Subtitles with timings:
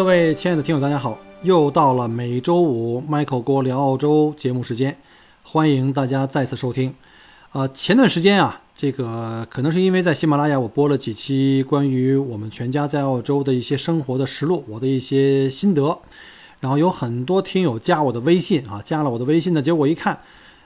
[0.00, 1.18] 各位亲爱的听友，大家好！
[1.42, 4.96] 又到了每周五 Michael 郭聊澳洲节目时间，
[5.42, 6.94] 欢迎大家再次收听。
[7.52, 15.98] 啊，前段时间啊，这个可能是因为在喜马拉雅我播了几期关于我们全家在澳洲的一些生活的实录，我的一些心得，
[16.60, 20.18] 然后有很多听友加我的微信啊，加了我的微信呢，结果一看，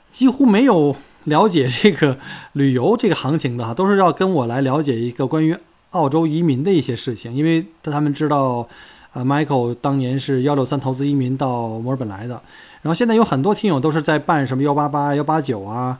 [0.09, 2.17] 几乎没有了解这个
[2.53, 5.57] 旅游这个行情的哈，都是要跟我来了解一个关于
[5.91, 8.69] 澳洲移民的一些事情，因为他们知道。
[9.15, 12.35] 啊，Michael 当年是幺六三投资移民到墨尔本来的，
[12.83, 15.97] 然后现在有很多听友都是在办什么幺八八、幺八九啊，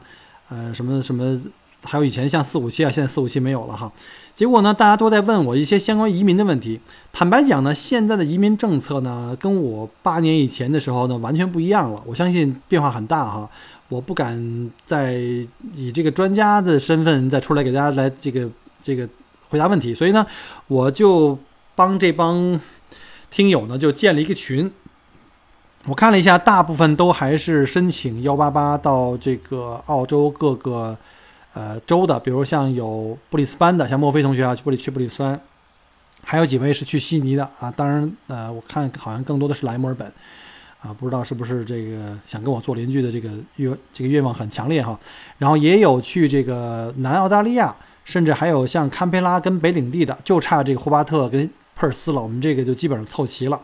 [0.49, 1.39] 呃，什么什么，
[1.81, 3.89] 还有以前像四五七啊，现在四五七没有了哈。
[4.35, 6.77] 结果呢，大家都在问我一些相关移民的问题。
[7.13, 12.03] 坦白讲呢，现在的移民政策呢，跟我八年以前的时候呢，完全不一样了。
[12.05, 13.49] 我相信变化很大哈，
[13.87, 15.13] 我不敢再
[15.73, 18.49] 以这个专家的身份再出来给大家来这个
[18.81, 19.07] 这个
[19.47, 20.27] 回答问题，所以呢，
[20.67, 21.39] 我就
[21.75, 22.59] 帮这帮。
[23.35, 24.71] 听友呢就建了一个群，
[25.87, 30.97] 我看了一下，大部分都还是申请幺八八到这个澳洲各个
[31.53, 35.37] 呃州的，比如像有布里斯班的，像墨菲同学啊去布里去布里斯班，
[36.23, 37.69] 还有几位是去悉尼的啊。
[37.69, 40.09] 当然呃，我看好像更多的是来墨尔本
[40.81, 44.97] 啊，不知道是不是这个想跟我做邻居的这个愿这个愿望很强烈哈。
[45.37, 51.49] 然后也有去这个南澳大利亚，甚至还有像堪培拉跟北领地的，就差这个霍巴特跟。
[51.75, 53.61] 珀斯了，我们这个就基本上凑齐了。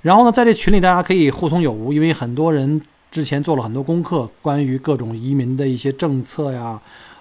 [0.00, 2.80] 然后呢，在这群里大家可以互通有无，因为很多人
[3.10, 6.80] 之前做了很多功课，关于各种移民的一些政策呀，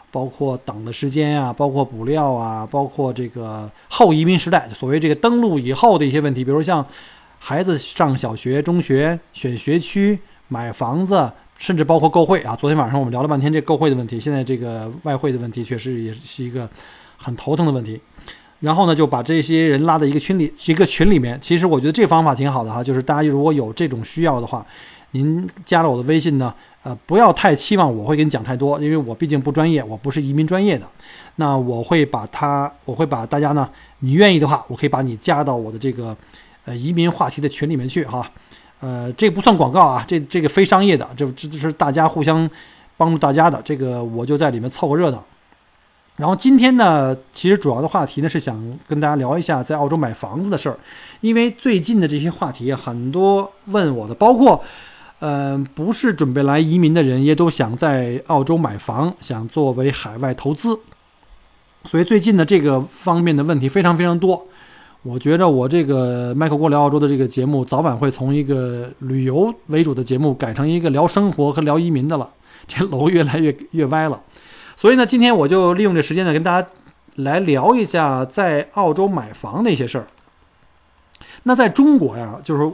[0.10, 6.84] 包括等的时间呀，包括补料啊，包括这个后移民时代，所谓这个登陆以后的一些问题，比如像
[7.38, 12.56] 孩子上小学、中学、选学区、买房子，甚至包括购汇啊。
[12.56, 16.68] 昨天晚上我们聊了半天这购汇的问题，现在这个外汇的问题确实也是一个
[17.18, 18.02] 很头疼的问题。
[18.62, 21.38] 然后呢，就把这些人拉到一个群里，一个群里面。
[21.42, 24.66] 其实我觉得这方法挺好的哈，就是大家如果有这种需要的话，
[25.12, 30.86] 您加了我的微信呢，呃，不要太期望我会给你讲太多，因为我毕竟不专业，我不是移民专业的。
[31.38, 33.68] 那我会把他，我会把大家呢，
[34.00, 36.16] 你愿意的话，我可以把你加到我的这个
[36.66, 38.30] 呃移民话题的群里面去哈。
[38.80, 42.50] 呃，这不算广告啊，这这个非商业的，这这这是大家互相
[42.96, 45.24] 帮助大家的，这个我就在里面凑个热闹。
[46.18, 50.78] 然后今天呢，其实主要的话题呢是想跟大家聊一下在澳洲买房子的事儿，
[51.22, 54.62] 因为最近的这些话题很多问我的，包括，
[55.20, 60.80] 呃，不是准备来移民的人也都想在澳洲买房，想作为海外投资，
[61.86, 64.46] 所以最近的这个方面的问题非常非常多。
[65.02, 72.30] 我觉着我这个麦克郭聊澳洲的这个节目，早晚会从一个旅游为主的节目改成一个聊生活和聊移民的了，
[72.68, 74.22] 这楼越来越越歪了。
[74.82, 76.68] 所以呢，今天我就利用这时间呢，跟大家
[77.18, 80.08] 来聊一下在澳洲买房的一些事儿。
[81.44, 82.72] 那在中国呀，就是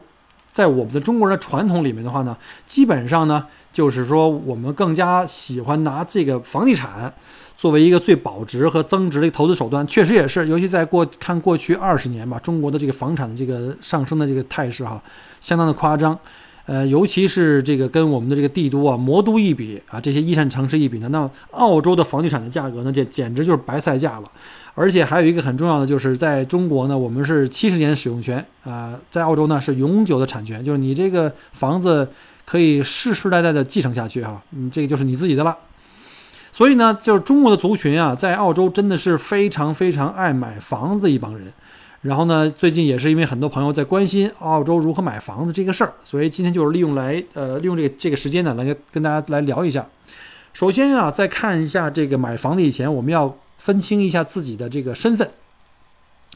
[0.54, 7.14] 在我们的中国人的传统里面的话呢，基本上呢，就是说我们更加喜欢拿这个房地产
[7.58, 9.86] 作为一个最保值和增值的一个投资手段。
[9.86, 15.04] 确实也是，尤其在过看过去二十年吧，中国的这个房产的这个上升的这个态势哈，
[15.42, 16.18] 相当的夸张。
[16.68, 24.30] 呃，尤其是这个跟我们的这个帝都啊、魔都一比啊，这些一线城市一比呢，那澳洲的房地产的价格呢，简简直就是白菜价了。
[24.76, 32.10] 而且还有一个很重要的，就是在中国呢，我们是七十年使用权啊，在澳洲呢是永久的产权，就是你这个房子
[32.46, 35.58] 可以世世代代的继承下去哈，嗯，这个就是你自己的了。
[36.52, 41.48] 所以呢，就是中国的族群啊，在澳洲真的是非常非常爱买房子的一帮人。
[42.02, 49.86] 然后呢，最近也是因为很多朋友在关心澳洲如何买房子这个事儿，所以今天就是利用来呃利用这个这个时间呢，来跟大家来聊一下。
[50.54, 55.30] 首先啊，在看一下这个买房子以前，我们要分清一下自己的这个身份，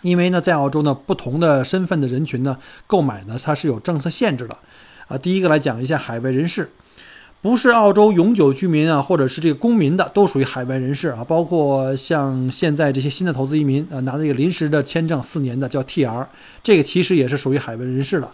[0.01, 4.57] 因为呢，在澳洲呢，不同的身份的人群呢，购买呢，它是有政策限制的。
[5.07, 6.69] 啊，第一个来讲一下海外人士。
[7.41, 11.25] 不是澳洲永久居民啊，或者是这个公民的，都属于海外人士啊。
[11.27, 16.27] 包括像现在这些新的投资移民啊，拿这个临时的签证四年的叫 TR，
[16.61, 18.31] 这个其实也是属于海外人士的。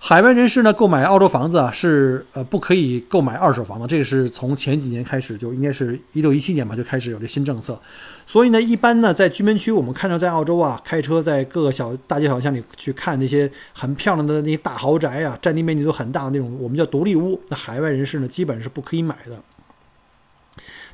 [0.00, 7.78] 海外人士呢购买澳洲房子啊是呃不可以购买二手房的，这个是从前几年开始就应该是一六一七年吧就开始有这新政策，
[8.24, 19.32] 所以呢一般呢在居民区我们看到在澳洲啊开车在各个小大街小巷里去看那些很漂亮的那些大豪宅啊，占地面积都很大的那种我们叫独立屋，那海外人士呢基本是不可以买的。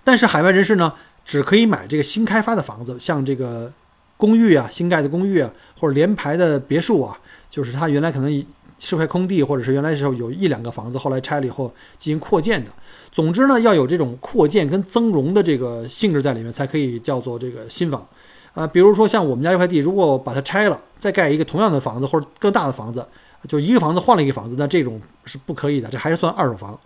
[0.03, 0.93] 但是海外人士呢
[1.27, 3.71] 只可以买这个新开发的房子，像这个
[4.17, 7.19] 公寓啊新盖的公寓啊或者联排的别墅啊，
[7.51, 8.45] 就是他原来可能。
[8.85, 12.71] 是块空地，或者是原来时候有一两个房子，后来拆了以后进行扩建的。
[13.11, 18.07] 总之呢，要有这种扩建跟增容的这个性质在里面，才可以叫做这个新房。
[18.53, 23.05] 啊，比如说像我们家这块地，如果把它拆了，再盖一个同样的房子或者更大的房子，
[23.49, 26.79] 就一个房子换了一个房子，那这种是不可以的，这还是算二手房。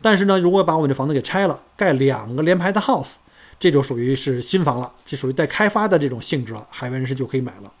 [0.00, 3.16] 但是呢，如果把我们这房子给拆了，盖两个连排的 house，
[3.58, 7.72] 这就属于是新房了，这属于带开发的这种性质了，海外人士就可以买了。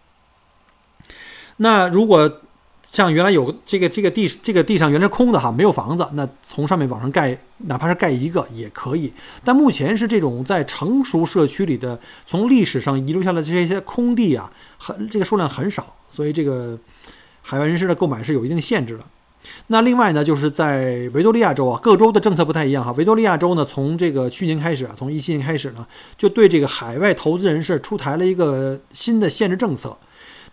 [1.58, 2.40] 那如果
[2.92, 9.12] 像原来有这个这个地这个地上原来空的哈，没有房子，那从上面往上盖，哪怕是盖一个也可以。
[9.44, 16.78] 但目前是这种在成熟社区里的，从历史上遗留下来这些空地啊，很这个数量很少，所以这个
[17.42, 19.04] 海外人士的购买是有一定限制的。
[19.66, 22.92] 那另外呢，就是在维多利亚州啊，各州的政策不太一样哈。
[22.92, 25.86] 维多利亚州呢，从这个去年开始啊，从一七年开始呢，
[26.16, 29.96] 就对这个海外投资人士出台了一个新的限制政策。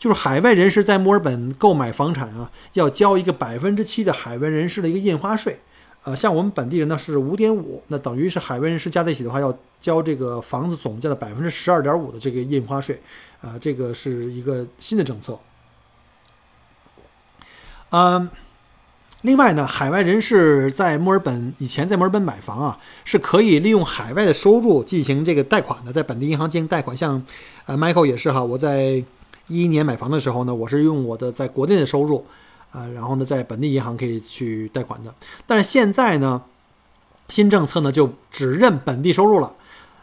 [0.04, 5.58] 就是海外人士在墨尔本购买房产啊，要交一个百分之七的海外人士的一个印花税，
[6.04, 13.00] 呃，像我们本地人呢是五点五，那等于是海外人士加在一起的话，要交这个房子总价的百分之十二点五的这个印花税，
[13.40, 15.40] 啊，这个是一个新的政策。
[17.92, 18.30] 嗯，
[19.22, 27.26] 另外呢，海外人士在墨尔本以前在墨尔本买房啊，是可以利用海外的收入进行这个贷款的，在本地银行进行贷款，像
[27.68, 29.02] 呃，Michael 也是哈，我在。
[29.48, 32.25] 一一年买房的时候呢，我是用我的在国内的收入，
[32.72, 35.13] 啊，然后呢，在本地银行可以去贷款的。
[35.45, 36.42] 但是现在呢，
[37.28, 39.54] 新政策呢就只认本地收入了。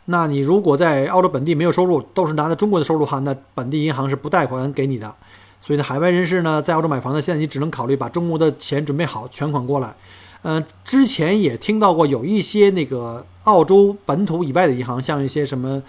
[0.05, 5.15] 那你如果在澳洲本地没有收入，都是拿的中国的收入哈，那本地银行是不贷款给你的。
[5.61, 9.95] 所以呢，海外人士呢在澳洲买房呢，现在你只能考虑把中国的钱准备好全款过来。
[10.43, 15.83] 嗯，之前也听到过有一些那个澳洲本土以外的银行，像一些什么。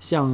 [0.00, 0.28] 像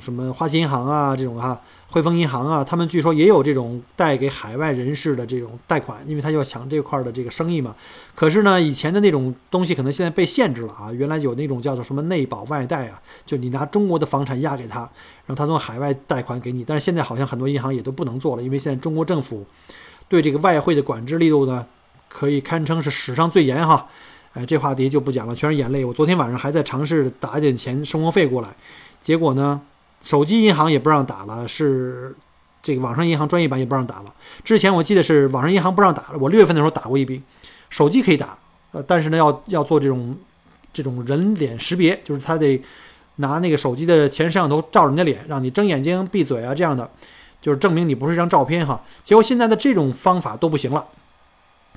[0.00, 1.60] 什么花旗银行啊这种哈，
[1.94, 7.72] 汇丰银行啊，他们据说也有这种贷给海外人士的这种贷款，因为他要抢这块儿的这个生意嘛。
[8.16, 10.92] 可是呢，以前的那种东西可能现在被限制了啊。
[10.92, 16.64] 原来有那种叫做什么内保外贷啊，就你拿中国的房产押给他，然后他从海外贷款给你。
[16.64, 19.46] 但是现在好像很多银行也都不能做了，因为现在中国政府
[20.08, 21.64] 对这个外汇的管制力度呢，
[22.08, 23.86] 可以堪称是史上最严哈。
[24.32, 25.84] 哎，这话题就不讲了，全是眼泪。
[25.84, 28.48] 我昨天晚上还在尝试打点钱生活费过来。
[29.00, 29.62] 结果呢，
[30.04, 32.14] 手机银行也不让打了，是
[32.62, 34.14] 这个网上银行专业版也不让打了。
[34.44, 37.22] 之前我记得是网上银行不让打了，我六月份的时候打过一笔，
[37.70, 38.36] 手机可以打，
[38.72, 40.14] 呃，但是呢要要做这种
[40.74, 42.62] 这种人脸识别，就是他得
[43.16, 46.88] 拿那个手机的前摄像头照人家脸，让你睁眼睛闭嘴啊这样的，
[47.40, 48.82] 就是证明你不是一张照片哈。
[49.02, 50.86] 结果现在的这种方法都不行了，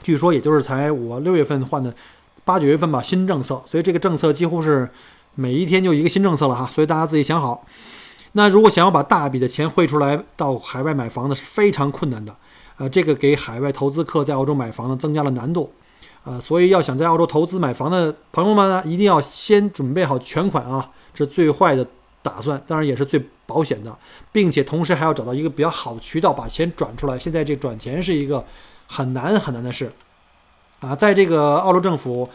[0.03, 1.95] 据说也就是才我六月份换的
[2.43, 4.89] 八九月份吧新政策，所以这个政策几乎是。
[5.39, 7.63] 每一天就一个新政策了哈，所以大家自己想好。
[8.37, 12.31] 那如果想要把大笔的钱汇出来到海外买房呢，是非常困难的。
[12.77, 15.73] 呃，这个给海外投资客在澳洲买房呢增加了难度。
[16.23, 21.83] 呃，所以要想在澳洲投资买房的朋友们呢，一定要先准备好全款啊，这最坏的
[22.21, 23.97] 打算，当然也是最保险的，
[24.31, 27.17] 并且同时还要找到一个比较好的渠道把钱转出来。
[27.17, 28.45] 现在这转钱是一个
[28.85, 29.91] 很难很难的事
[30.81, 32.29] 啊，在这个澳洲政府。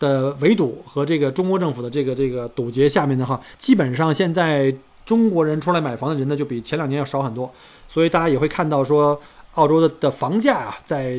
[0.00, 4.72] 的围堵和这个中国政府的这个这个堵截下面的话，基本上现在
[5.08, 7.50] 中国人出来买房的人呢，就比前两年要少很多。
[7.88, 9.18] 所以大家也会看到说，
[9.54, 11.18] 澳洲的的房价啊，在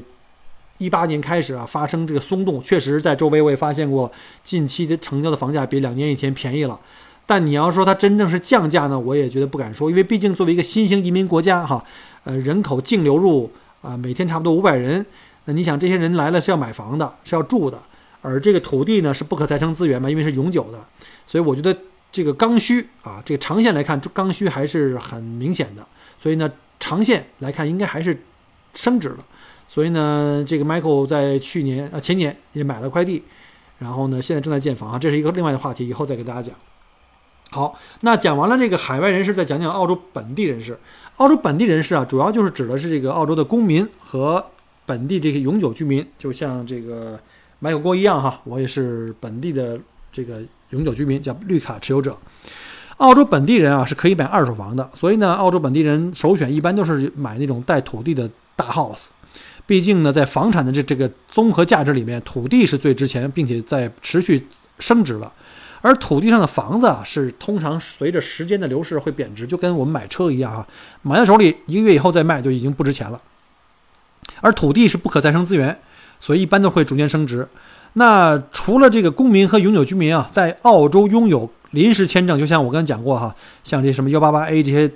[0.77, 4.12] 一八年开始啊发生这个松动，确实在周围我也发现过，
[4.43, 6.79] 近期的成交的房价比两年以前便宜了。
[7.25, 11.84] 但你要说它真正是降价呢，我也觉得不敢说，因为毕竟作为一个新兴移民国家哈，
[12.25, 15.03] 呃，人口净流入啊，每天差不多五百人，
[15.46, 17.81] 那你想这些人来了是要买房的，是要住的。
[18.22, 20.84] 而这个土地呢是不可再生资源嘛，因为是永久的，
[21.25, 21.75] 所以我觉得
[22.12, 25.88] 这个刚需啊，这个长线来看，刚需还是很明显的。
[26.18, 28.24] 所以呢，长线来看应该还是
[28.74, 29.20] 升值的。
[29.68, 33.24] 所以呢，这个 Michael 在去年啊前年也买了块地，
[33.78, 36.56] 然后呢现在正在建房啊，这是一个另外的话题，以后再给大家讲。
[37.51, 40.78] 好，那讲完了这个海外人士，再讲讲澳洲本地人士。
[41.18, 44.46] 澳洲本地人士啊，主要就是指的是这个澳洲的公民和
[44.86, 47.20] 本地这些永久居民，就像这个。
[47.62, 49.78] 麦克郭一样哈，我也是本地的
[50.13, 52.18] 这个永久居民，叫绿卡持有者。
[52.98, 59.08] 澳洲本地人啊是可以买二手房的，所以呢，澳洲本地人首选一般都是买那种带土地的大 house。
[59.66, 64.48] 毕竟呢，在房产的这这个综合价值里面，土地是最值钱，并且在持续
[64.80, 65.32] 升值了。
[65.82, 70.68] 而土地上的房子啊，是通常随着时间的流逝会贬值，就跟我们买车一样啊，
[71.02, 73.22] 买在手里一个月以后再卖就已经不值钱了。
[74.42, 75.80] 而土地是不可再生资源，
[76.20, 77.48] 所以一般都会逐渐升值。
[77.93, 84.89] 那除了这个公民和永久居民啊，在澳洲拥有临时签证，就像我刚才讲过哈，像这什么幺八八 A 这些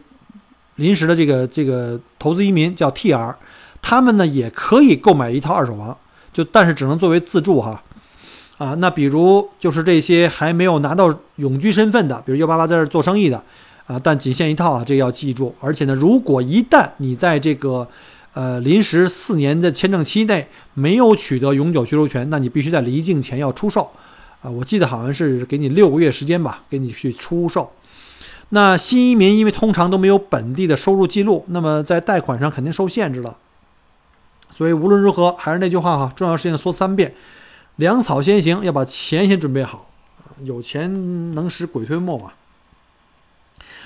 [0.76, 3.36] 临时的这个这个投资移民叫 TR，
[3.82, 5.98] 他们呢也可以购买一套二手房，
[6.32, 7.82] 就但是只能作为自住哈。
[8.60, 13.44] 啊，那比如就是这些还没有拿到永居身份的，比如幺八八在这做生意的，
[13.88, 15.54] 啊，但仅限一套啊，这个要记住。
[15.60, 17.86] 而且呢，如果一旦你在这个
[18.34, 23.92] 呃临时四年的签证期内没有取得永久居留权，那你必须在离境前要出售。
[24.42, 27.72] 啊，我记得好像是给你六个月时间吧，给你去出售。
[28.50, 33.38] 那新移民因为通常都没有本地的收入记录，那么在贷款上肯定受限制了。
[34.50, 37.16] 所以无论如何，还是那句话哈，重要事情说三遍。
[37.78, 39.90] 粮草先行，要把钱先准备好
[40.44, 42.34] 有钱能使鬼推磨嘛。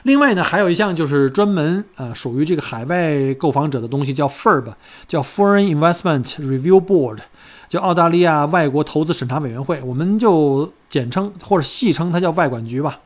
[0.04, 4.74] 另外呢，还有一项就是专门呃属于这个海外购房者的东西，叫 FIRB，
[5.08, 7.20] 叫 Foreign Investment Review Board，
[7.68, 13.00] 叫澳大利亚外国投资审查委员会，我们就简称或者戏称它叫外管局吧。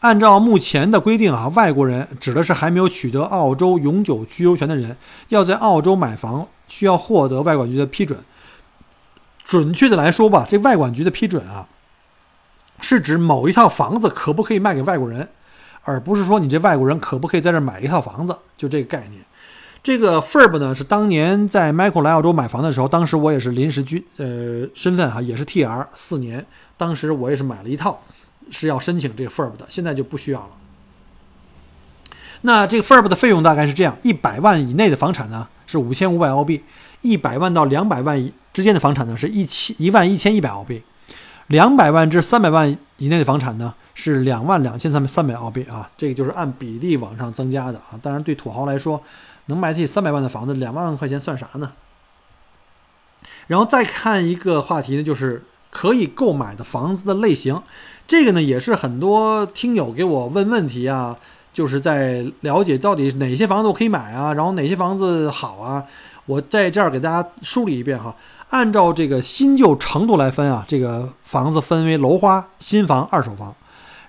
[0.00, 4.96] 按照目前的规定啊，外国人指的是还没有取得澳洲永久居留权的人，
[5.28, 8.18] 要在澳洲买房需要获得外管局的批准。
[9.44, 11.68] 准确的来说吧，这外管局的批准啊，
[12.84, 15.26] 是指某一套房子可不可以卖给外国人，
[15.84, 19.22] 而不是说你这外国人可不可以在这买一套房子，就这个概念。
[19.82, 26.44] 这个 FIRB 呢，是当年在 Michael 来澳洲买房的时候，当时我也是临时居呃身份哈，也是 TR 四年，
[26.76, 28.02] 当时我也是买了一套，
[28.50, 30.50] 是要申请这个 FIRB 的，现在就不需要了。
[32.42, 36.62] 那这个 FIRB 的费用大概是这样：一百万以内的房产呢是五千五百澳币，
[37.00, 38.30] 一百万到两百万。
[38.54, 40.80] 之间的房产呢是一千一万一千一百澳币，
[41.48, 48.00] 两百万至三百万以内的房产呢是两万两千三百三百澳币啊，这个就是按比例往上增加的啊。
[48.02, 49.02] 当然，对土豪来说，
[49.46, 51.72] 能买得起三百万的房子，两万块钱算啥呢？
[53.46, 57.62] 然后再看一个话题呢，就是可以购买的房子的类型，
[58.06, 61.14] 这个呢也是很多听友给我问问题啊，
[61.52, 65.84] 就是在了解到底哪些房子我可以买啊，然后哪些房子好啊，
[66.24, 68.16] 我在这儿给大家梳理一遍哈。
[68.54, 73.52] 按照这个新旧程度来分啊，这个房子分为楼花、新房、二手房。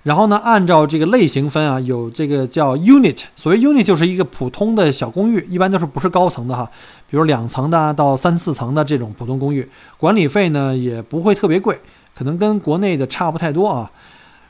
[0.04, 6.70] 然后呢，按照这个类型分啊，有这个叫 unit，所谓 unit 就是一个普通的小公寓，一般都是不是高层的哈，
[7.10, 11.80] 比如两层的到三四层的这种普通公寓，管理费呢也不会特别贵，
[12.16, 13.90] 可能跟国内的差不太多啊。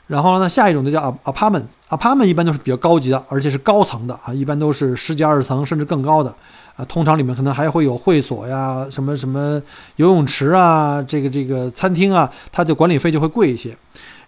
[0.08, 6.36] 然后呢，下一种就叫 apartment，apartment 一般都是比较高级的，而且是高层的啊，一般都是十几二十层甚至更高的。
[6.76, 9.60] 啊，通常里面可能还会有会所呀，什么什么
[9.96, 13.74] 游泳池啊，这个这个餐厅啊，它的管理费就会贵一些。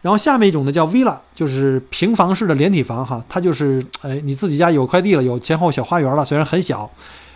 [0.00, 6.90] 然后下面一种呢叫 villa，就是平房式的连体房哈，它就是哎你自己家有块地了，有前后小花园了，虽然很小，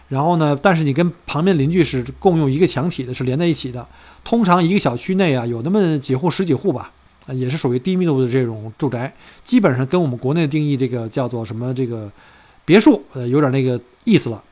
[0.09, 3.87] 然后呢，但是你跟旁边邻居是共用一个墙体的，是连在一起的。
[4.25, 6.91] 通常一个小区内啊有那么几户十几户吧，
[7.27, 9.13] 也是属于低密度的这种住宅，
[9.45, 12.09] 基本上跟我们国内定义这个叫做什么这个
[12.65, 14.43] 别墅，呃有点那个意思了。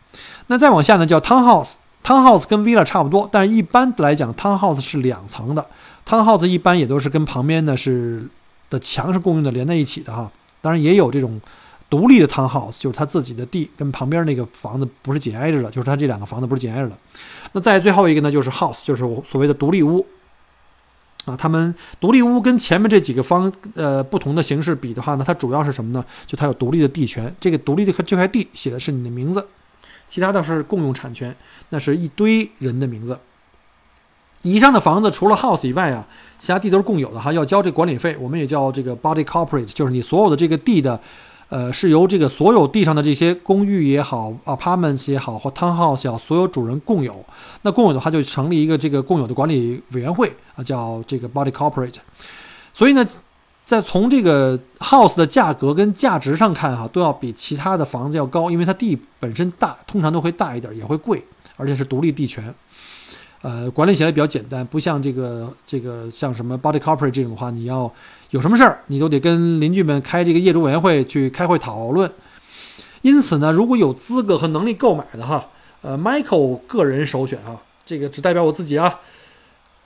[0.51, 5.65] 那再往下呢，叫 townhouse，townhouse 跟 villa 差不多，但是一般来讲，townhouse 是两层的
[6.05, 8.29] ，townhouse 一般也都是跟旁边呢是
[8.69, 10.29] 的墙是共用的，连在一起的哈。
[10.61, 11.41] 当然也有这种
[11.89, 16.99] 独立的 townhouse，就是他自己的地跟旁边那个房子不是紧挨着的，就是他这两个房子不是紧挨着的。
[17.53, 20.05] 那再最后一个呢，就是 house，就是所谓的独立屋
[21.27, 21.37] 啊。
[21.37, 26.05] 他们独立屋跟前面这几个方呃不同的形式比的话呢，它主要是什么呢？
[26.27, 29.47] 就它有独立的地权，这个独立的这块地写的是你的名字。
[30.11, 31.35] 其他的是共用产权，
[31.69, 33.17] 那是一堆人的名字。
[34.43, 36.05] 以上的房子除了 house 以外啊，
[36.37, 38.17] 其他地都是共有的哈，要交这管理费。
[38.19, 41.01] 我们也叫这个 body corporate，就是你所有的这个地的，
[41.49, 47.25] 呃，是由这个所有地上的这些公寓也好，apartments 也好，或 townhouse 也好，所有主人共有。
[47.63, 51.95] 那共有的话，就成立一个这个共有的管理委员会啊，叫这个 body corporate。
[52.75, 53.07] 所以呢。
[53.71, 61.25] 在从这个 house 的价格跟价值上看，哈，都要比其他的房子要高，因为它地本身大，通常都会大一点，也会贵，
[61.57, 62.53] 而且是独立地权，
[63.43, 67.89] 呃，管理起来比较简单，不像这个这个像什么 body corporate 这种的话，你要
[68.31, 72.11] 有什么事儿，你都得跟邻居们开这个业主委员会去开会讨论。
[73.03, 75.47] 因此呢，如果有资格和能力购买的哈，
[75.83, 78.99] 呃，Michael 个人首选啊，这个只代表我自己啊，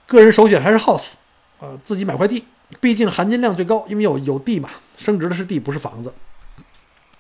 [0.07, 1.11] 个人首选还是 house，
[1.61, 2.45] 啊，自己买块地。
[2.81, 6.13] 毕竟含金量最高，因为有有地嘛，升值的是地，不是房子。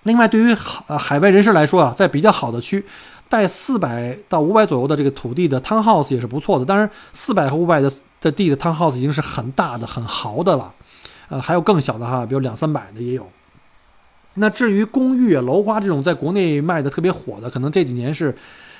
[0.04, 2.84] 另外，对于海海外人士来说啊，在比较好的区，
[3.28, 6.64] 带四百到五百左右的这个土地的 townhouse 也是不错的。
[6.64, 10.74] 当然，四百和五百的的地的 townhouse 已经是很大的、很豪的了。
[11.30, 13.26] 呃，还有更小的哈，比如两三百的也有。
[14.34, 18.36] 那至于公寓、楼花这种在国内卖的特别火的，可能这几年是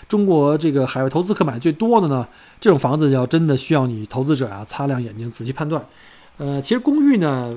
[0.06, 2.26] 中国这个海外投资客买最多的呢。
[2.60, 5.82] 这种房子要真的需要你投资者啊擦亮眼睛，仔细判断。
[6.36, 7.52] 呃，其实公寓呢，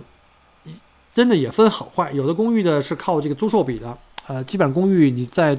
[1.14, 3.98] 真的也分好坏，有的公寓呢是靠这个租售比的。
[4.28, 5.58] 呃，基本上公寓你在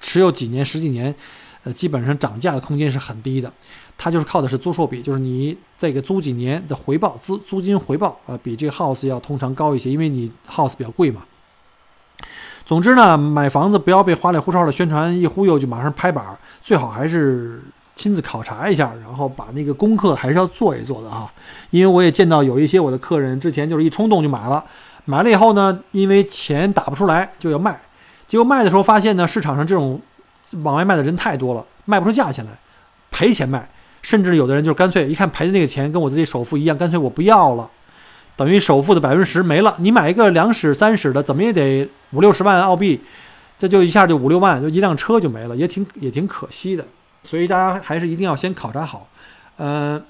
[0.00, 1.14] 持有几年、十几年，
[1.64, 3.52] 呃，基本上涨价的空间是很低的。
[3.96, 11.24] 它就是靠的是租售比，就是你这个租几年的回报，租租金回报啊，比这个 house 要通常高一些，因为你 house 比较贵嘛。
[12.64, 17.62] 总之呢，买房子不要被花里胡哨的宣传一忽悠就马上拍板，最好还是
[17.98, 21.30] 亲自考察一下，然后把那个功课还是要做一做的啊。
[21.70, 24.64] 因为我也见到有一些我的客人之前就是一冲动就买了，
[25.04, 27.78] 买了以后呢，因为钱打不出来就要卖，
[28.28, 30.00] 结果卖的时候发现呢，市场上这种
[30.62, 32.52] 往外卖的人太多了，卖不出价钱来，
[33.10, 33.68] 赔钱卖，
[34.00, 37.68] 甚至有的人就干脆一看赔的那个钱跟我自己首付一样，干脆我不要了。
[38.36, 43.00] 等于首付的百分之十没了，你买一个两室三室的，怎么也得五六十万澳币，
[43.58, 46.84] 这就一下就五六万，就一辆车就没了，也挺也挺可惜的。
[47.24, 49.06] 所以大家还是一定要先考察好。
[49.56, 50.02] 嗯，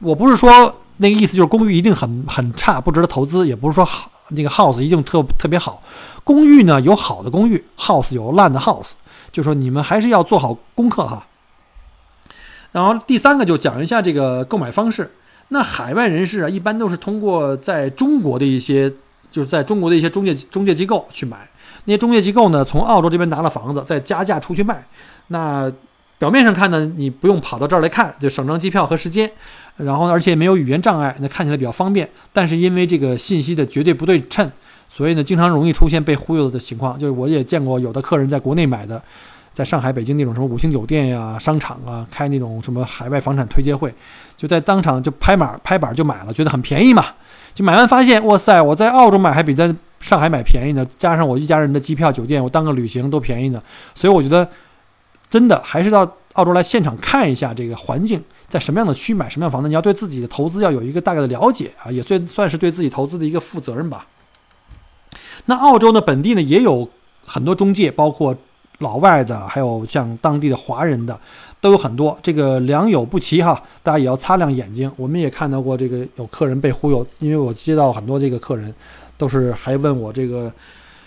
[0.00, 5.82] 我不是说那个意思，就是公寓一定很很差，不值得投资，也不是说好那个 house 一定特特别好。
[6.24, 8.92] 公寓呢有好的公寓，house 有烂的 house，
[9.32, 11.26] 就说你们还是要做好功课哈。
[12.72, 15.10] 然后第三个就讲一下这个购买方式。
[15.48, 18.92] 那海外人士啊，一般都是通过在中国的一些，
[19.30, 21.48] 就是在中国的一些中介中介机构去买。
[21.86, 24.86] 那些中介机构呢，从澳洲这边拿了房子，再加价出去卖。
[25.28, 25.72] 那
[26.18, 29.30] 表面上看呢，你不用跑到这儿来看，就省张机票和时间。
[29.76, 32.08] 然后呢而且没有语言障碍，那看起来比较方便。
[32.32, 34.50] 但是因为这个信息的绝对不对称，
[34.88, 36.98] 所以呢，经常容易出现被忽悠的情况。
[36.98, 39.00] 就是我也见过有的客人在国内买的。
[39.54, 43.92] 在上海、北京那种什么五星酒店呀、商场啊，开那种什么海外房产推介会，
[44.36, 47.04] 就在当场就拍板拍板就买了，觉得很便宜嘛。
[47.54, 53.60] 就买完发现，哇塞，我在澳洲买还比在上海买便宜呢，加上我一家人的机票、酒店，我当个旅行都便宜呢。
[53.96, 54.48] 所以我觉得，
[55.28, 64.06] 真的还是到澳洲来现场看一下这个环境，在什么样的区买什么样的房子，你要对自己的投资要有一个大概的了解啊，也算算是对自己投资的一个负责任吧。
[65.46, 66.88] 那澳洲呢，本地呢也有
[67.24, 68.36] 很多中介，包括。
[68.80, 71.20] 老外的，还有像当地的华人的，
[71.60, 72.16] 都有很多。
[72.22, 74.88] 这个良莠不齐哈，大家也要擦亮眼睛。
[74.96, 78.72] 我们也看到过这个有客人被忽悠，因为我接到很多这个客人，
[79.16, 80.48] 都是还问我这个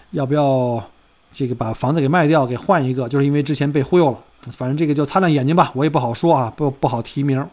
[0.10, 0.84] 要不要
[1.32, 4.20] 这个把房子给卖掉，给换一个，就是因为之前被忽悠了。
[4.52, 7.48] 反正这个就擦亮眼睛吧，我也不好说啊，不不好提名啊。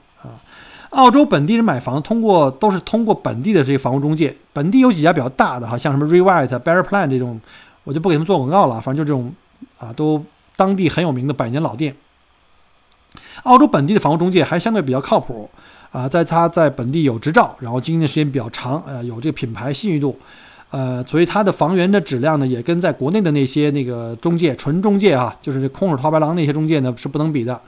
[0.90, 7.40] 澳洲本地人买房，通过都是通过本地的这个房屋中介，本地有几家比较大的哈，像什么 Rewrite、Bear Plan 这种，
[7.84, 9.32] 我就不给他们做广告了，反正就这种。
[9.78, 10.24] 啊，都
[10.56, 11.94] 当地很有名的百年老店。
[13.44, 15.50] 澳洲本地的房屋中介还相对比较靠谱
[15.90, 20.16] 啊，在他在本地有执照，然后经营的时间比较长，呃，有这个品牌信誉度，
[20.70, 27.58] 呃，所以它的房源的质量呢，也跟在国内的那些那个中介纯中介啊，就是空手套白狼那些中介呢是不能比的，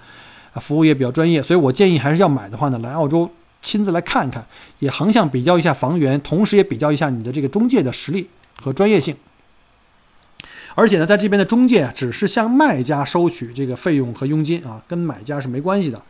[0.56, 3.30] 服务也比较专业，所以我建议还是要买的话呢，来澳洲
[3.62, 4.44] 亲自来看看，
[4.80, 8.28] 也横向比较一下房源，同时也比较一下你的这个中介的实力
[8.60, 9.16] 和专业性。
[10.74, 16.00] 而且呢，在这边的中介只是向卖家收取这个费用和佣金啊，跟买家是没关系的，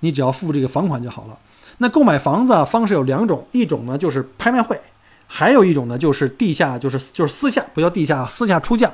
[0.00, 1.38] 你只要付这个房款就好了。
[1.78, 4.78] 那购买房子啊方式有两种，一种呢就是拍卖会，
[5.34, 8.92] 还有一种呢就是地下，就是就是私下，不叫地下，私下出价。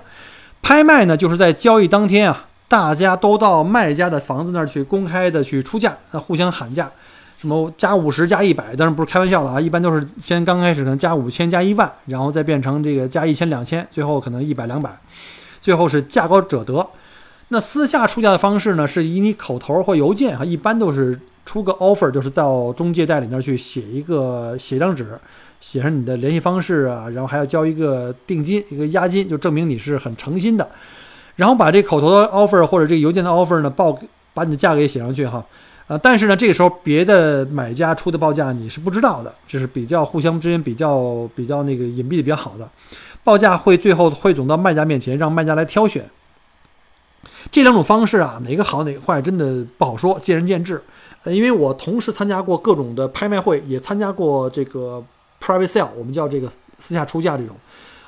[0.63, 6.89] 拍卖呢就是在交易当天啊，大家都到卖家的房子那儿去公开的去出价，那互相喊价。
[7.41, 9.61] 什么加五十加一百，当然不是开玩笑了啊！
[9.61, 14.99] 一般都是先刚开始能加五千加一万，然后再变成这个加一千两千，最后可能一百两百，
[15.61, 16.85] 最后是价高者得。
[17.51, 21.19] 那私下出价的方式呢，是以你口头或邮件哈，一般都是
[21.49, 25.19] 出个 offer，就是到中介代理那儿去写一个写一张纸，
[25.63, 30.71] 写上你的联系方式啊，然后还要交一个定金一个押金，就证明你是很诚心的，
[31.37, 33.99] 然后把这口头的 offer 或者这个邮件的 offer 呢报
[34.35, 35.43] 把你的价格也写上去哈。
[35.87, 42.69] 啊，但是呢，这个时候别的买家出的报价你是不知道的，这是比较互相之间比较比较那个隐蔽的比较好的，
[43.25, 46.05] 报价会最后汇总到卖家面前，让卖家来挑选。
[47.51, 50.83] 这两种方式啊，哪个好哪个坏，真的不好说，见仁见智。
[51.25, 55.05] 呃，因为我同时参加过各种的拍卖会，也参加过这个
[55.41, 57.57] private sale，我们叫这个私下出价这种。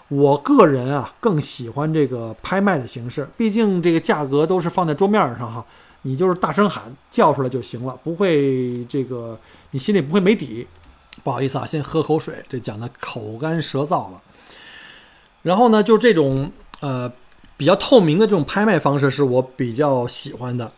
[0.08, 5.64] 我个人啊更喜欢这个拍卖的形式，毕竟这个价格都是放在桌面上哈。
[6.02, 9.38] 你就是大声喊叫出来就行了，不会这个
[9.72, 10.66] 你心里不会没底。
[11.22, 14.22] 不好意思啊，先喝口水，这讲的口干舌燥了。
[15.42, 17.12] 然后呢，就这种呃
[17.56, 20.72] 比较透明的这种拍卖方式是我比较喜欢的，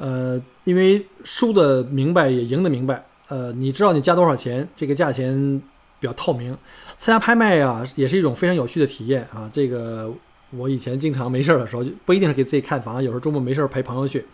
[0.00, 5.60] 呃，因为输的明白也赢得明白，呃，你知道你加多少钱，这个价钱
[6.00, 6.56] 比较透明。
[6.96, 9.46] 参加拍卖啊，也是一种非常有趣的体验啊。
[9.52, 10.10] 这个
[10.52, 14.24] 我以前经常没事儿的时候，不一定是给自己看房，有时候周末没事儿陪朋友去。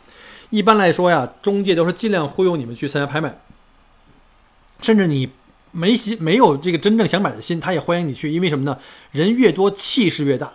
[0.50, 3.40] 一般来说呀，中介都是尽量忽悠你们去参加拍卖，
[4.83, 5.31] 甚至你
[5.72, 8.79] 没心没有这个真正想买的心，他也欢迎你去，因为什么呢？
[9.11, 10.52] 人越多，气势越大。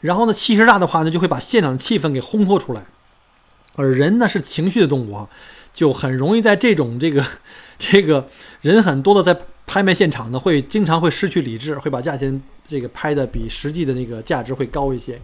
[0.00, 2.84] 然后呢，气势大的话呢，就会把现场气氛给烘托出来。
[3.80, 5.28] 而人呢是情绪的动物啊，
[5.72, 7.24] 就很容易在这种这个
[7.78, 8.28] 这个
[8.60, 9.40] 人很多的在。
[9.66, 15.16] 拍卖现场呢，会经常会失去理智，会把价钱这个拍的比实际的那个价值会高一些。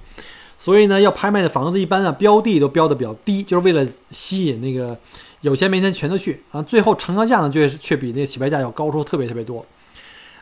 [0.57, 4.97] 所以呢，要拍卖的房子一般啊，标的都标的比较低，就是为了吸引那个
[5.41, 6.63] 有钱没钱全都去啊。
[6.63, 9.67] 最后成交价呢，却却比那个起拍价要高出特别特别多。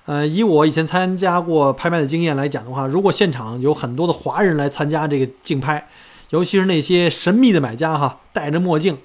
[0.05, 5.89] 呃，以我以前参加过拍卖的经验来讲的话，如果现场有很多的华人来参加这个竞拍，
[6.31, 8.99] 尤其是那些神秘的买家哈，戴着墨镜。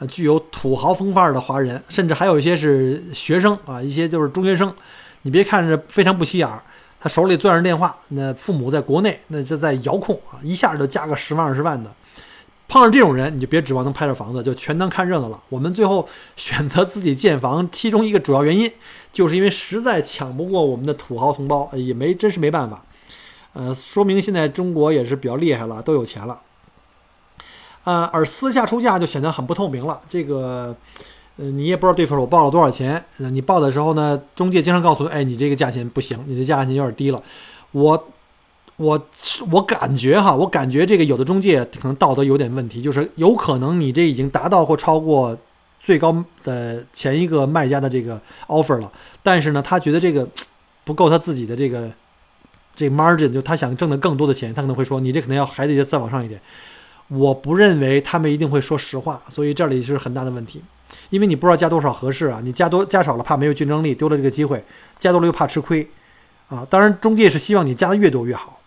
[0.00, 4.72] 呃，具有土豪风范的华人，甚至还有一些是学生啊，一些就是中学生。
[5.22, 6.62] 你别看着非常不起眼儿，
[7.00, 11.92] 他手里攥着电话，那父母在国内，那是在遥控啊，一下就加个十万二十万的。
[12.68, 15.42] 碰上这种人，你就别指望能拍着房子，就全当看热闹了。
[15.48, 18.70] 我们最后选择自己建房，其中一个主要原因，
[19.10, 22.84] 就是因为实在抢不过我们的土豪同胞，也没真是没办法。
[23.54, 26.40] 呃，说明现在中国也是比较厉害了，都有钱了。
[27.84, 30.00] 呃，而私下出价就显得很不透明了。
[30.08, 30.76] 这个，
[31.36, 33.02] 呃，你也不知道对方我报了多少钱。
[33.16, 37.22] 你报的时候呢，中介经常告诉，哎，你这个价钱不行，你的价钱有点低了。
[37.72, 38.08] 我，
[38.76, 39.06] 我，
[39.50, 45.36] 我感觉哈，我感觉这个有的中介可能道德有点问题，就是有可能你这已经达到或超过
[45.80, 50.28] 最高的前一个卖家的这个 offer 了，但是呢，他觉得这个
[50.84, 51.90] 不够他自己的这个
[52.74, 56.40] 这 margin，就他想挣的更多的钱，他可能会说，你这可能要还得再往上一点。
[57.08, 60.62] 我不认为他们一定会说实话，所以这里是很大的问题，
[61.10, 64.58] 因为你不知道加多少合适啊，你加多加少了怕没有竞争力，丢了这个机会；
[64.98, 65.88] 加多了又怕吃亏，
[66.48, 68.60] 啊，当然中介是希望你加的越多越好，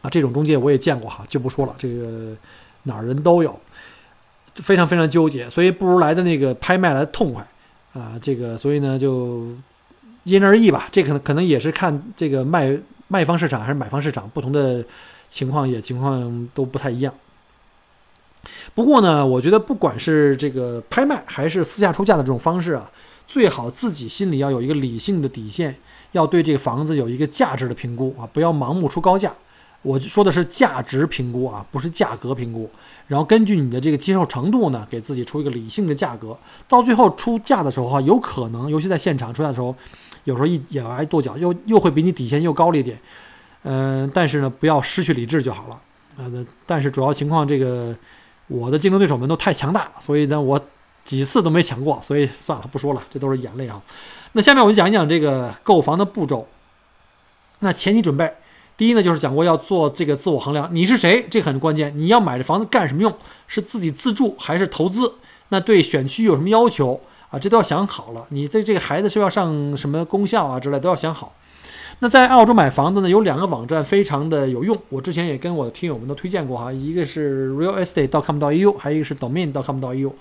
[0.00, 2.34] 啊，这种中介我也见过哈，就不说了，这个
[2.84, 3.60] 哪儿人都有，
[4.54, 7.46] 非常非常纠结，所以不如来的那个拍卖来痛快，
[7.92, 9.46] 啊，这个所以呢就
[10.24, 12.74] 因人而异吧，这可能可能也是看这个卖
[13.08, 14.82] 卖方市场还是买方市场不同的
[15.28, 17.12] 情况也情况都不太一样。
[18.74, 22.90] 不过呢，我觉得不管是这个拍卖还是私下出价的这种方式啊，
[23.26, 25.74] 最好自己心里要有一个理性的底线，
[26.12, 29.32] 要对这个房子有一个价值的评估啊，不要盲目出高价。
[29.82, 32.70] 我说的是价值评估啊，不是价格评估。
[33.08, 36.36] 然后根据你的这个接受程度呢，给自己出一个理性的价格。
[36.68, 39.74] 到最后出价的时候哈，有可能，尤其在现场出价的时候，
[40.24, 42.98] 有时候一咬牙跺脚，又又会比你底线又高了一点。
[43.64, 45.82] 嗯，但是呢，不要失去理智就好了。
[46.16, 47.94] 呃，但是主要情况这个。
[48.52, 50.60] 我的竞争对手们都太强大，所以呢，我
[51.04, 53.80] 几次都没抢过，所以算了，不说了，这都是眼泪啊。
[54.32, 56.46] 那下面我就讲一讲这个购房的步骤。
[57.60, 58.32] 那前期准备，
[58.76, 61.92] 第一呢，就是讲过要做这个自我衡量，你是谁，这很关键。
[61.96, 63.16] 你要买这房子干什么用？
[63.46, 65.14] 是自己自住还是投资？
[65.48, 67.38] 那对选区有什么要求啊？
[67.38, 68.26] 这都要想好了。
[68.30, 71.34] 你这这个孩子是要上什么公校啊之类，都要想好。
[72.02, 80.12] 那在澳洲买房子呢，有两个网站非常的有用，我之前也跟我的听友们都推荐过哈，一个是 realestate.com.au，还有一个是 domain.com.au，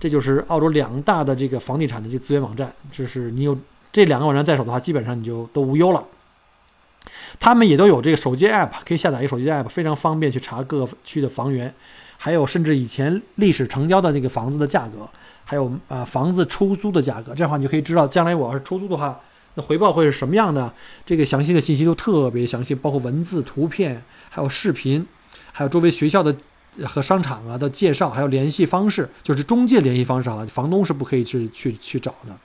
[0.00, 3.56] 这就是澳洲两大的这个房地产的这资源网站，就是你有
[3.92, 6.02] 这两个网站在手的话，基本上你就都无忧了。
[7.38, 11.72] 他们也都有这个手机 app，可以下载一个手机 app，非常方便去查各个区的房源，
[12.16, 15.08] 还有甚至以前历史成交的那个房子的价格，
[15.44, 19.20] 还有啊房子出租的价格，这样的话你就可以知道将来我要是出租的话。
[19.54, 20.72] 那回报会是什么样的？
[21.04, 25.06] 这个详细的信息都特别详细，包括文字、图片，还有视频，
[25.52, 26.34] 还有周围学校的
[26.84, 30.46] 和商场啊的介绍，还有联系方式，就是中介联系方式啊。
[30.52, 32.36] 房东是不可以去去去找的。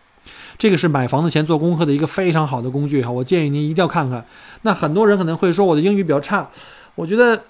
[0.58, 4.26] 这个是买房子前做功课的一个非常好的工具哈，我建议您一定要看看。
[4.64, 6.50] 那很多人可能会说我的英语比较差，
[6.96, 7.44] 我觉得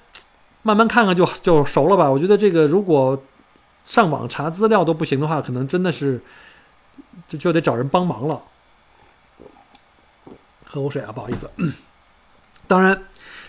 [0.63, 2.11] 慢慢看看就就熟了吧。
[2.11, 3.23] 我觉得这个如果
[3.85, 6.21] 上网查资料都不行的话，可能真的是
[7.27, 8.41] 就就得找人帮忙了。
[10.75, 11.49] 喝口水啊，不好意思。
[12.67, 13.03] 当然，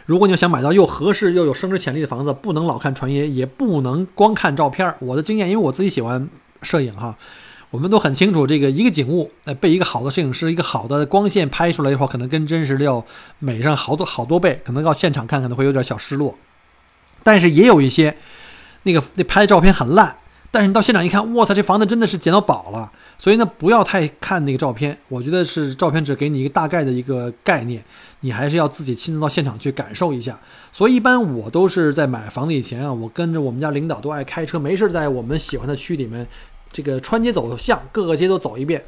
[0.04, 4.94] 如果你要想买到又合适又有升值潜力的房子，不能老看传言，也不能光看照片。
[5.00, 6.28] 我的经验，因为我自己喜欢
[6.62, 7.16] 摄影哈，
[7.70, 13.04] 我们都很清楚，这个一个景物，哎，被一个好的摄影师、一个好的光线拍出来以后，可能跟真实的要
[13.40, 16.36] 美上好多好多倍，可能到现场看可能会有点小失落。
[17.24, 18.16] 但是也有一些
[18.84, 20.16] 那个那拍的照片很烂。
[20.56, 22.90] 但是你到现场一看，我操，这房子真的是捡到宝了。
[23.18, 27.84] 所以呢，不要太看那个照片，我觉得是照片只给你一个大概的一个概念，
[28.20, 30.40] 你还是要自己亲自到现场去感受一下。
[30.72, 36.26] 所以一般我都是在买房子以前啊，我跟着我们家领导都爱开车，没事在我们喜欢的区里面，
[36.72, 38.82] 这个穿街走巷，各个街都走一遍。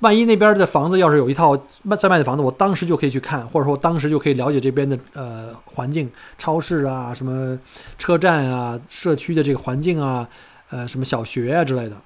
[0.00, 7.58] 万一那边的房子要是有一套卖在卖的房子，我当时就可以去看，或者说当时就可以了解这边的呃环境，超市啊，什么
[7.96, 10.28] 车站啊，社区的这个环境啊，
[10.74, 11.96] 呃，什么小学啊之类的。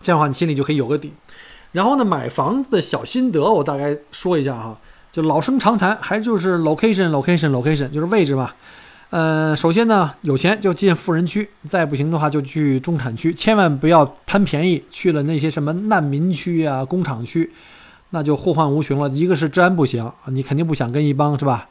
[0.00, 1.12] 这样的话，你心里就可以有个底。
[1.70, 4.76] 然后呢，买房子的小心得，我大概说一下哈，
[5.12, 8.50] 就老生常谈，还就是 location，location，location，就是位置嘛。
[9.10, 17.52] 呃，首先呢，有钱就进富人区，再不行的话就去中产区，千万不要贪便宜，去了那些什么难民区啊、工厂区，
[18.10, 19.08] 那就祸患无穷了。
[19.10, 21.68] 一个是治安不行，你肯定不想跟一帮是吧？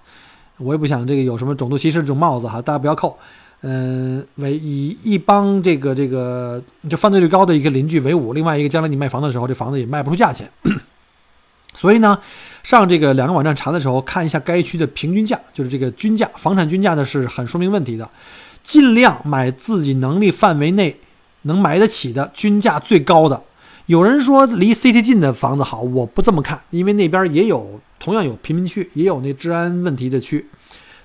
[0.58, 3.18] 我也不想这个有什么种族歧视这种帽子哈，大家不要扣。
[3.62, 10.50] 嗯，为以一帮这个这个就犯罪率高的一个邻居为伍，另外一个将来你卖房的时候，这房子也卖不出价钱。
[11.76, 12.20] 所以呢，
[12.64, 18.10] 上这个两个网站查的时候，看一下该区的平均价，就是这个均价，房产均价呢是很说明问题的。
[18.64, 20.98] 尽量买自己能力范围内
[21.44, 23.44] 能买得起的均价最高的。
[23.86, 30.46] 有人说离 CT 近的房子好，我不这么看，因为那边也有同样有贫民区，也有那治安问题的区。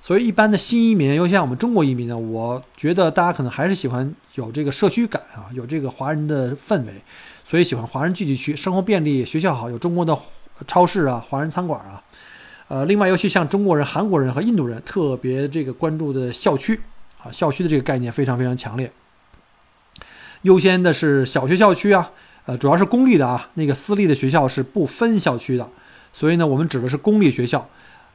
[0.07, 6.93] 所以，一般的新移民，尤其像我们中国移民呢，我觉得大家可能还是喜欢有这个社区感啊，有这个华人的氛围，
[7.45, 10.17] 所以喜欢华人聚集区，生活便利，学校好，有中国的
[10.69, 12.01] 超市啊，华人餐馆啊。
[12.69, 16.81] 呃，另外，尤其像中国人、韩国人和印度人特别这个关注的校区
[17.21, 18.89] 啊，校区的这个概念非常非常强烈。
[20.43, 22.13] 优先的是小学校区啊，
[22.45, 25.69] 呃，主要是公立的啊，那个私立的学校是不分校区的，
[26.13, 27.69] 所以呢，我们指的是公立学校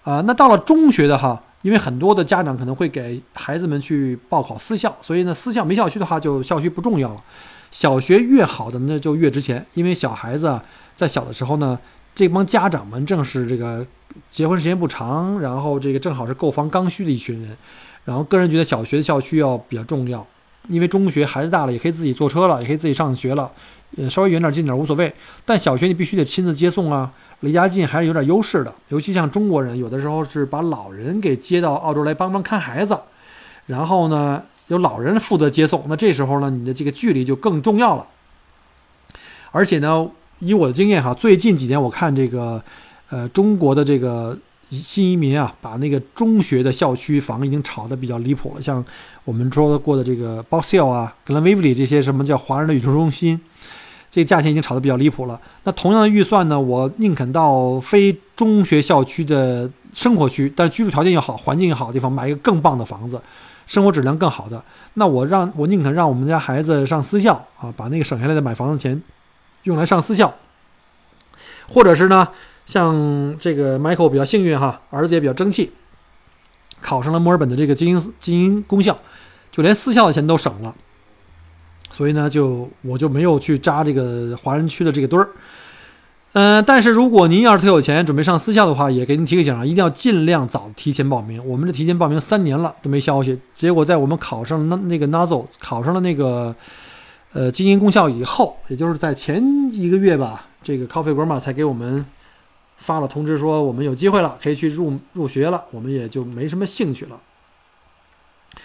[0.05, 0.23] 啊。
[0.25, 1.43] 那到了中学的哈。
[1.61, 7.23] 因为很多的家长可能会给孩子们去报考私校，所以呢，私校没校区的话，就校区不重要了。
[7.69, 10.63] 小学越好的那就越值钱，因为小孩子啊，
[10.95, 11.77] 在小的时候呢，
[12.15, 13.85] 这帮家长们正是这个
[14.29, 17.55] 结婚时间不长，然后这个正好是购房刚需的一群人。
[18.03, 20.25] 然后个人觉得小学的校区要比较重要，
[20.67, 23.49] 因为中学孩子大了也可以自己坐车了，也可以自己上学了，
[23.97, 25.13] 呃，稍微远点近点无所谓。
[25.45, 27.13] 但小学你必须得亲自接送啊。
[27.41, 32.97] 离家近还是有点优势的，尤其像中国人，有的时候是把老人给接到澳洲来帮忙看孩子，
[33.65, 35.83] 然后呢，由老人负责接送。
[35.87, 38.07] 那这时候呢，你的这个距离就更重要了。
[39.51, 40.07] 而且呢，
[40.39, 42.63] 以我的经验哈，最近几年我看这个，
[43.09, 44.37] 呃，中国的这个
[44.69, 48.61] 新移民啊，把那个中学的校区房已经炒得比较离谱了。
[48.61, 48.85] 像
[49.25, 53.41] 我们说过的这个 Box Hill 啊、Glenville 这些什么叫华人的宇宙中心。
[54.11, 55.39] 这个价钱已经炒得比较离谱了。
[55.63, 63.21] 那同样的预算呢，我宁肯到非中学校区的生活区，但居住条件又好、环境又好的地方买一个更棒的房子，
[63.65, 64.61] 生活质量更好的。
[64.95, 69.01] 那我让我宁肯让我们家孩子上私校啊，把那个省下来的买房子钱
[69.63, 70.33] 用来上私校，
[71.69, 72.27] 或者是呢，
[72.65, 75.71] 像这个 Michael 比较幸运哈，儿子也比较争气，
[76.81, 78.99] 考上了墨尔本的这个精英精英公校，
[79.53, 80.75] 就连私校的钱都省了。
[81.91, 85.29] 所以呢，就我就没有去扎这个华人区的这个堆儿，
[86.33, 91.45] 嗯，但是如果您要是特有钱，准备上私校的话，也给您提个醒啊，一定要尽量早提前报名。
[91.45, 96.55] 我们这提前报名三年了都没消息，结果在我们考上那那个 Nazo 考上了那个
[97.33, 102.05] 呃精英公校以后，也就是在前一个月吧，这个 Coffee grandma 才给我们
[102.77, 107.19] 发了通知，说我们有机会了，可以去入入学了，我们也就没什么兴趣了。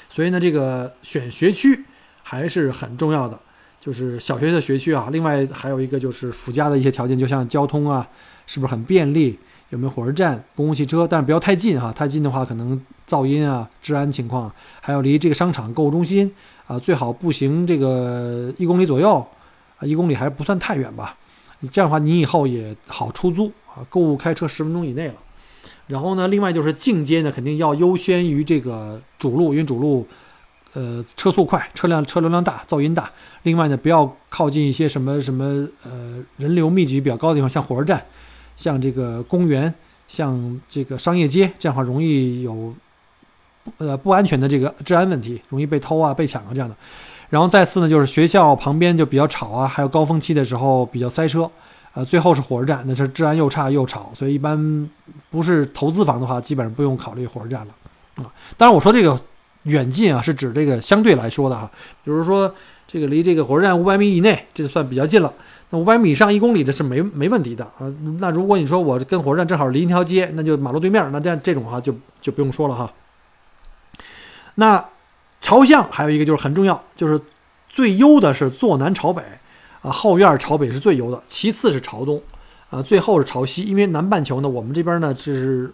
[0.08, 1.84] 所以呢，这个选学区。
[2.28, 3.38] 还是很重要的，
[3.78, 5.08] 就是小学的学区啊。
[5.12, 8.04] 另外还有一个就是附加的一些条件，就像交通啊，
[8.48, 9.38] 是不是很便利？
[9.70, 11.06] 有没有火车站、公共汽车？
[11.08, 14.50] 但是不要太近哈，太近的话可能噪音啊、治安情况。
[14.80, 16.28] 还有离这个商场、购物中心
[16.66, 19.24] 啊，最好步行这个一公里左右
[19.78, 21.16] 啊，一公里还不算太远吧。
[21.60, 25.14] 你这样的话你以后也好出租啊，购物开车十分钟以内了。
[25.86, 30.04] 然后呢，另外就是进街呢，肯定要优先于这个主路，因为主路。
[30.76, 33.10] 呃，车速快，车辆车流量大，噪音大。
[33.44, 38.04] 另外呢，不要靠近一些什么什么呃人流密集比较高的地方，像火车站，
[38.56, 39.72] 像这个公园，
[40.06, 42.74] 像这个商业街，这样的话容易有
[43.78, 46.76] 呃不安全的这个治安问题，容易被偷啊、被抢啊这样的。
[47.30, 51.50] 然后再次呢，就是学校旁边就比较吵啊，还有高峰期的时候比较塞车。
[51.94, 54.90] 呃，最后是火车站，那是治安又差又吵，所以一般
[55.30, 57.74] 不是投资房的话，基本上不用考虑火车站了
[58.16, 58.28] 啊。
[58.58, 59.18] 当然我说这个。
[59.66, 61.70] 远近啊，是指这个相对来说的哈。
[62.02, 62.52] 比如说，
[62.86, 65.32] 这个离这个火车站五百米以内，这就算比较近了。
[65.70, 67.92] 那五百米以上一公里的是没没问题的啊。
[68.18, 72.92] 那如果你说我跟火车站正好离一条街，那就马路对面，那这样这种哈就就不用说了哈。
[74.54, 74.84] 那
[75.40, 77.20] 朝向还有一个就是很重要，就是
[77.68, 79.22] 最优的是坐南朝北，
[79.82, 82.22] 啊，后院朝北是最优的，其次是朝东，
[82.70, 83.64] 啊，最后是朝西。
[83.64, 85.72] 因为南半球呢，我们这边呢是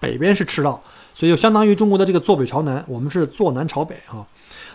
[0.00, 0.82] 北边是赤道，
[1.16, 4.26] 所以就相当于中国的这个坐北朝南，我们是坐南朝北哈。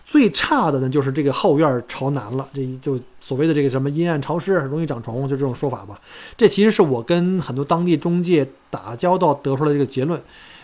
[0.04, 6.02] 最差的呢就是这个后院朝南了，这就所谓的这个什么阴暗潮湿，容易长虫，就这种说法吧。
[6.36, 10.20] 这其实是我跟很多当地中介打交道得出来的这个结论。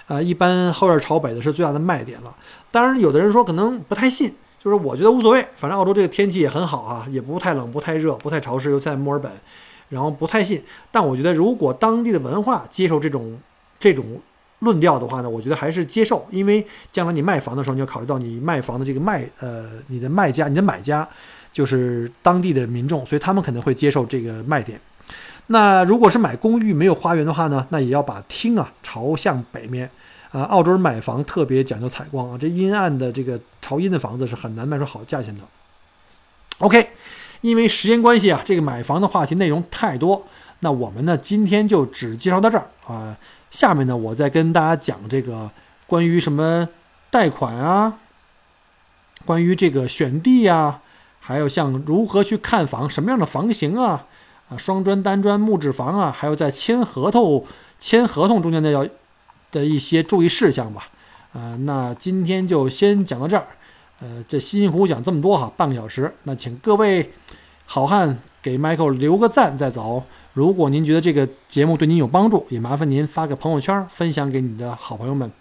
[0.08, 2.36] 啊，一般后院朝北的是最大的卖点了。
[2.72, 9.30] 当然，有的人说可能不太信，就是我觉得无所谓，反正澳洲这个天气也很好啊，也不太冷，不太热，不太潮湿，又在墨尔本，
[9.90, 10.64] 然后不太信。
[10.92, 13.38] 但我觉得，如果当地的文化接受这种
[13.78, 14.06] 这种
[14.60, 21.08] 论调的话呢，我觉得还是接受，因为将来你卖房的时候，你要考虑到你卖房的这个卖呃，你的卖家、你的买家
[21.54, 24.80] 就是当地的民众，所以他们可能会接受这个卖点。
[25.48, 29.90] 那如果是买公寓没有花园的话呢，那也要把厅啊朝向北面。
[30.30, 35.44] 啊，澳洲人买房特别讲究采光啊，这阴暗的这个朝阴的房子是很难卖出好价钱的。
[36.60, 36.90] OK，
[37.40, 40.28] 因为时间关系啊，这个买房的话题内容太多，
[40.60, 43.16] 那我们呢今天就只介绍到这儿啊。
[43.52, 45.50] 下面呢，我再跟大家讲这个
[45.88, 46.70] 关于什么
[47.10, 48.00] 贷款啊，
[49.26, 50.82] 关于这个选地呀，
[51.20, 54.06] 还有像如何去看房，什么样的房型啊。
[54.50, 57.46] 啊，双砖、单砖、木质房啊，还有在签合同、
[57.82, 58.88] 签合同中间的要
[59.52, 60.88] 的一些注意事项吧。
[61.34, 63.46] 啊，那今天就先讲到这儿。
[64.00, 66.16] 呃，这辛辛苦苦讲这么多哈，半个小时。
[66.24, 67.12] 那请各位
[67.66, 70.04] 好汉给 Michael 留个赞再走。
[70.38, 75.32] 如果您觉得这个节目对您有帮助，也麻烦您发个朋友圈，分享给你的好朋友们。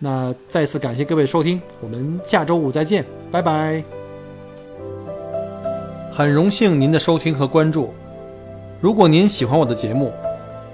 [0.00, 3.80] 那再次感谢各位收听，我们下周五再见，拜拜。
[6.10, 7.94] 很荣幸您的收听和关注。
[8.80, 10.12] 如果您喜欢我的节目，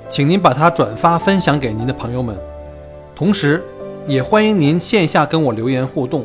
[0.08, 2.34] 请您把它转发分享给您的朋友们，
[3.14, 3.62] 同时，
[4.06, 6.24] 也欢迎您线下跟我留言互动。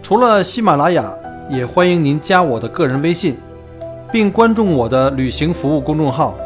[0.00, 1.12] 除了喜马拉雅，
[1.50, 3.36] 也欢迎您加我的个人微信，
[4.12, 6.32] 并关注我的旅行服务公众号“